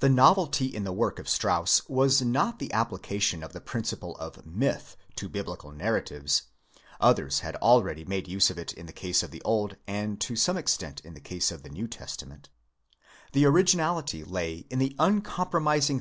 [0.00, 4.44] The novelty in the work of Strauss was not the application of the principle of"
[4.46, 6.42] myth" to Biblical narratives;
[7.00, 7.38] others.
[7.40, 10.58] had already made use of it in the case of the Old and to some
[10.58, 12.50] extent in the case of the New Testa ment;
[13.32, 15.96] the originality lay in the uncompromising xii INTRODUCTION.